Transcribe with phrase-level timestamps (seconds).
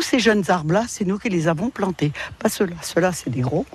[0.00, 2.10] tous ces jeunes arbres-là, c'est nous qui les avons plantés.
[2.38, 2.76] Pas ceux-là.
[2.80, 3.66] Ceux-là, c'est des gros.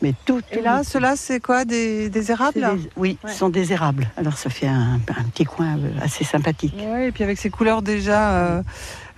[0.00, 0.40] Mais tout.
[0.52, 3.32] Et là, ceux-là, c'est quoi des, des érables là des- Oui, Ouais.
[3.32, 4.06] ce sont des érables.
[4.16, 6.74] Alors ça fait un, un petit coin euh, assez sympathique.
[6.78, 8.62] Ouais, et puis avec ces couleurs déjà euh,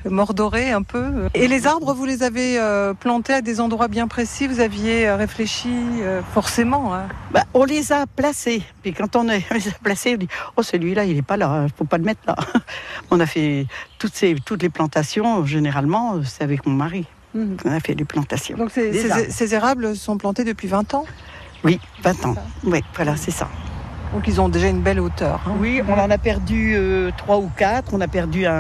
[0.04, 1.28] mordorées un peu.
[1.34, 5.08] Et les arbres, vous les avez euh, plantés à des endroits bien précis Vous aviez
[5.08, 5.68] euh, réfléchi
[6.00, 8.62] euh, forcément hein Bah, on les a placés.
[8.82, 9.36] Puis quand on les
[9.68, 12.20] a placés, on dit Oh, celui-là, il n'est pas là, il faut pas le mettre
[12.26, 12.36] là.
[13.10, 13.66] On a fait
[13.98, 17.06] toutes, ces, toutes les plantations, généralement, c'est avec mon mari.
[17.34, 17.56] Mhm.
[17.64, 18.56] On a fait les plantations.
[18.56, 21.04] Donc ces, Des ces- érables sont plantés depuis 20 ans?
[21.64, 22.34] Oui, 20 ans.
[22.64, 23.48] Oui, voilà, c'est ça.
[24.12, 25.40] Donc ils ont déjà une belle hauteur.
[25.46, 25.52] hein.
[25.60, 27.92] Oui, on en a perdu euh, trois ou quatre.
[27.94, 28.52] On a perdu un,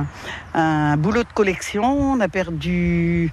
[0.00, 0.06] un-
[0.54, 2.12] un boulot de collection.
[2.12, 3.32] On a perdu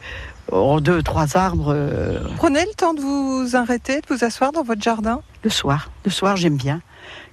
[0.52, 4.64] oh, deux, trois arbres euh, Prenez le temps de vous arrêter, de vous asseoir dans
[4.64, 5.22] votre jardin.
[5.44, 5.90] le soir.
[6.06, 6.82] Le soir, j'aime bien.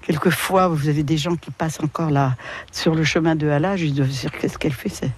[0.03, 2.34] Quelquefois, vous avez des gens qui passent encore là
[2.71, 3.77] sur le chemin de Hala.
[3.77, 5.11] Je dois dire qu'est-ce qu'elle fait cette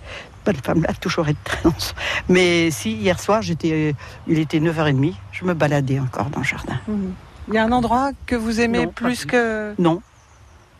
[0.47, 1.95] bonne femme-là, toujours être très lente.
[2.29, 3.95] Mais si, hier soir, j'étais,
[4.27, 6.79] il était 9h30, je me baladais encore dans le jardin.
[7.49, 9.27] Il y a un endroit que vous aimez Non, plus plus.
[9.27, 9.75] que...
[9.79, 10.03] Non,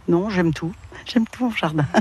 [0.07, 0.73] non, j'aime tout.
[1.07, 1.87] J'aime tout mon jardin.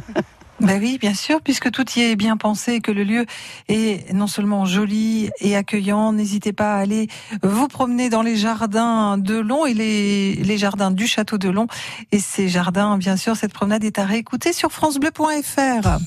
[0.59, 3.27] Ben oui, bien sûr, puisque tout y est bien pensé et que le lieu
[3.69, 6.13] est non seulement joli et accueillant.
[6.13, 7.09] N'hésitez pas à aller
[7.43, 11.67] vous promener dans les jardins de Long et les, les jardins du château de Long.
[12.11, 15.99] Et ces jardins, bien sûr, cette promenade est à réécouter sur francebleu.fr.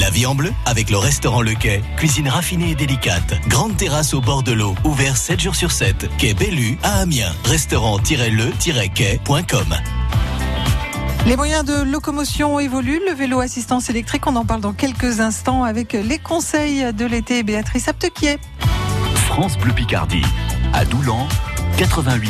[0.00, 1.82] La vie en bleu avec le restaurant Le Quai.
[1.96, 3.34] Cuisine raffinée et délicate.
[3.48, 4.76] Grande terrasse au bord de l'eau.
[4.84, 6.08] Ouvert 7 jours sur 7.
[6.18, 7.32] Quai Bellu à Amiens.
[7.44, 9.74] Restaurant-le-quai.com.
[11.26, 13.00] Les moyens de locomotion évoluent.
[13.08, 17.42] Le vélo assistance électrique, on en parle dans quelques instants avec les conseils de l'été.
[17.42, 18.38] Béatrice Aptequier.
[19.26, 20.22] France Bleu Picardie,
[20.74, 21.26] à Doulan,
[21.76, 22.28] 88.1.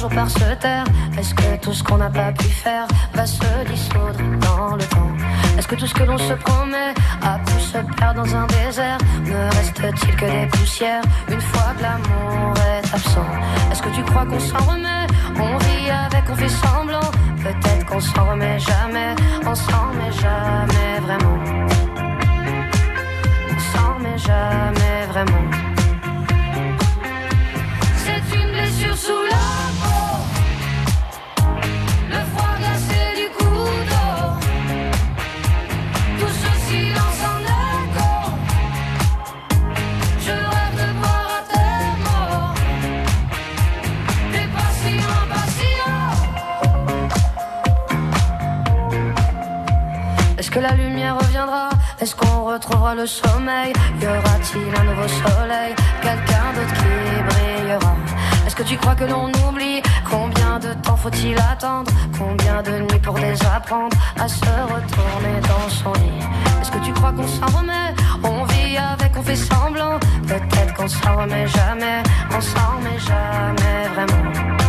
[0.00, 0.84] jour par se taire.
[1.18, 5.12] Est-ce que tout ce qu'on n'a pas pu faire va se dissoudre dans le temps?
[5.58, 8.98] Est-ce que tout ce que l'on se promet a pu se perdre dans un désert?
[9.24, 13.30] Ne reste-t-il que des poussières une fois que l'amour est absent?
[13.70, 15.06] Est-ce que tu crois qu'on s'en remet?
[15.38, 17.10] On vit avec, on fait semblant.
[17.42, 19.14] Peut-être qu'on s'en remet jamais.
[19.46, 21.36] On s'en remet jamais vraiment
[50.50, 51.70] Est-ce que la lumière reviendra?
[52.00, 53.72] Est-ce qu'on retrouvera le sommeil?
[54.02, 55.76] Y aura-t-il un nouveau soleil?
[56.02, 57.94] Quelqu'un d'autre qui brillera.
[58.44, 59.80] Est-ce que tu crois que l'on oublie?
[60.10, 61.92] Combien de temps faut-il attendre?
[62.18, 64.44] Combien de nuits pour désapprendre À se
[64.74, 66.26] retourner dans son lit?
[66.60, 67.94] Est-ce que tu crois qu'on s'en remet?
[68.24, 70.00] On vit avec, on fait semblant.
[70.26, 72.02] Peut-être qu'on s'en remet jamais.
[72.36, 74.59] On s'en remet jamais vraiment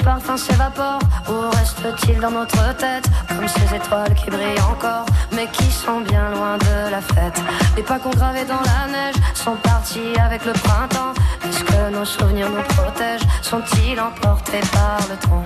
[0.00, 0.98] Que parfums s'évaporent
[1.28, 6.30] ou restent-ils dans notre tête Comme ces étoiles qui brillent encore mais qui sont bien
[6.30, 7.38] loin de la fête
[7.76, 11.12] Les pas qu'on gravait dans la neige sont partis avec le printemps
[11.44, 15.44] Est-ce nos souvenirs nous protègent Sont-ils emportés par le temps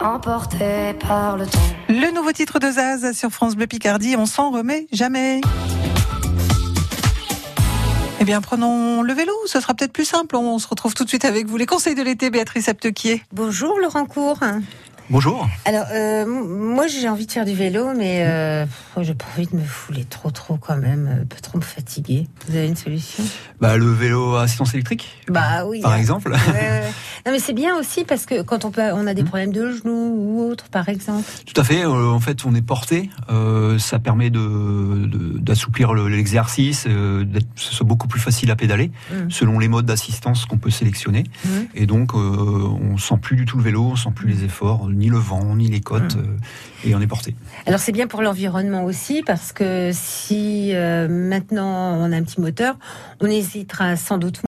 [0.00, 1.58] Emportés par le temps.
[1.88, 5.40] Le nouveau titre de Zaz sur France Bleu Picardie, on s'en remet jamais.
[8.22, 10.36] Eh bien, prenons le vélo, ce sera peut-être plus simple.
[10.36, 11.56] On se retrouve tout de suite avec vous.
[11.56, 13.20] Les conseils de l'été, Béatrice Aptequier.
[13.32, 14.38] Bonjour Laurent Cour.
[15.10, 15.48] Bonjour.
[15.64, 18.64] Alors, euh, moi j'ai envie de faire du vélo, mais euh,
[19.00, 22.28] j'ai pas envie de me fouler trop trop quand même, un peu trop me fatiguer.
[22.48, 23.24] Vous avez une solution?
[23.60, 25.80] Bah, Le vélo à assistance électrique Bah oui.
[25.80, 26.34] Par exemple.
[27.24, 29.70] Non mais c'est bien aussi parce que quand on, peut, on a des problèmes de
[29.70, 31.30] genoux ou autres par exemple.
[31.46, 37.22] Tout à fait, euh, en fait on est porté, euh, ça permet d'assouplir l'exercice, euh,
[37.24, 39.30] d'être ce soit beaucoup plus facile à pédaler mmh.
[39.30, 41.22] selon les modes d'assistance qu'on peut sélectionner.
[41.44, 41.48] Mmh.
[41.76, 45.08] Et donc on sent plus du tout le vélo, on sent plus les efforts, ni
[45.08, 46.88] le vent, ni les côtes, mmh.
[46.88, 47.34] et on est porté.
[47.66, 52.76] Alors c'est bien pour l'environnement aussi parce que si maintenant on a un petit moteur,
[53.20, 54.38] on hésitera sans doute